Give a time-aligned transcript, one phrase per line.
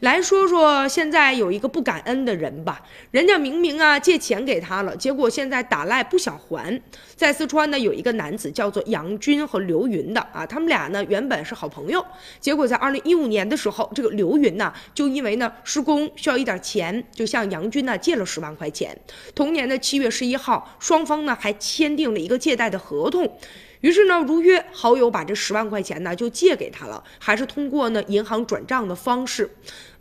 [0.00, 2.80] 来说说现在有一个不感恩的人吧，
[3.10, 6.80] 人家明明啊借钱给他了，结果现在打赖不想还。
[7.16, 12.04] 在四川呢，有一个男子叫做杨军和刘云的啊，他们俩呢原本是好朋友，
[12.38, 18.96] 结果在二零一五年的时候，这个刘云呢就因为呢施工需要一点钱，就向杨军呢借了十万块钱。
[19.34, 23.36] 同年的七月十一号，双方呢还签订了一个借贷的合同。
[23.80, 29.50] 于是呢，如约好友把这十万块钱呢就借给他了，还是通过呢银行转账的方式。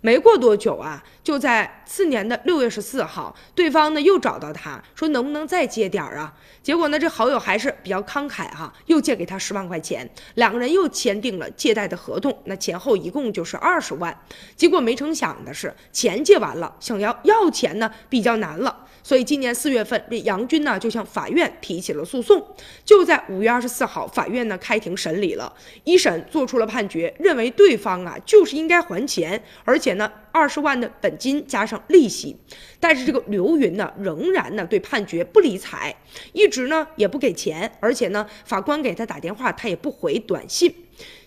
[0.02, 6.33] 没过多久啊，就在次年的六月十四号，对方呢又找到他说能不能再借点儿啊？
[6.61, 14.15] 结果呢，这好友还是比较慷慨哈，又借给他十万块钱，两个人又签订了借贷的合同，那前后一共就是二十万。
[14.55, 18.86] 结果没成想的是，钱借完了，想要要钱呢比较难了。
[19.02, 22.46] 所以今年四月份，这杨军呢就向法院提起了诉讼。
[22.83, 25.52] 就在五月二十四号，法院呢开庭审理了，
[25.86, 32.36] 一审做出了判决，认为对方啊就是应该还钱，而且且呢二十万的本金加上利息。
[32.77, 35.95] 但是这个刘云呢仍然呢对判决不理睬，
[36.33, 40.73] 一直呢也不给钱，而且呢法官给他打电话，他也不回短信。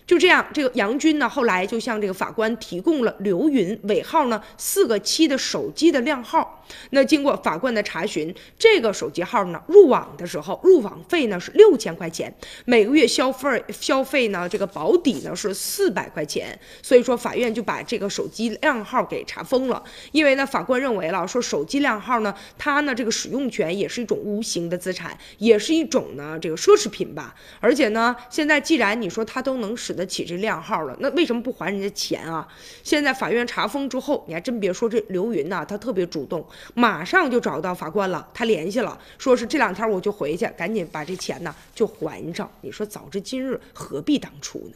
[0.07, 6.65] 就这样，这个杨军呢，后来就向这个法官提供了刘云尾号呢四个七的手机的靓号。
[6.89, 12.33] 那经过法官的查询，这个手机号呢入网的时候，入网费呢是六千块钱，
[12.65, 16.57] 每个月消费消费呢这个保底呢是四百块钱。
[16.81, 19.81] 所以说，法院就把这个手机靓号给查封了。
[20.11, 27.33] 因为呢，法官认为了说手机靓号呢，它呢这个使用权也是一种无形的资产，也是一种呢这个奢侈品吧。
[27.61, 32.45] 而且呢，现在既然你说它都能使得起这靓号了，那为什么不还人家钱啊？
[32.83, 42.49] 现在法院查封之后，你还真别说，这刘云呐，他特别主动，马上就找到法官了，他联系了，说是这两天我就回去，赶紧把这钱呢就还上。
[42.61, 44.73] 你说早知今日，何必当初呢？